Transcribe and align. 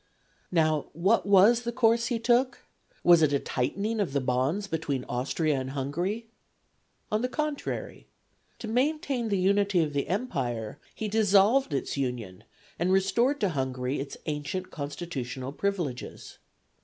Now, 0.51 0.87
what 0.93 1.27
was 1.27 1.61
the 1.61 1.71
course 1.71 2.07
he 2.07 2.17
took? 2.17 2.63
Was 3.03 3.21
it 3.21 3.31
a 3.33 3.37
tightening 3.37 3.99
of 3.99 4.13
the 4.13 4.19
bonds 4.19 4.65
between 4.65 5.03
Austria 5.07 5.59
and 5.59 5.69
Hungary? 5.69 6.25
On 7.11 7.21
the 7.21 7.29
contrary, 7.29 8.07
to 8.57 8.67
maintain 8.67 9.29
the 9.29 9.37
unity 9.37 9.83
of 9.83 9.93
the 9.93 10.07
empire 10.07 10.79
he 10.95 11.07
dissolved 11.07 11.71
its 11.71 11.97
union 11.97 12.45
and 12.79 12.91
restored 12.91 13.39
to 13.41 13.49
Hungary 13.49 13.99
its 13.99 14.17
ancient 14.25 14.71
constitutional 14.71 15.51
privileges. 15.51 16.39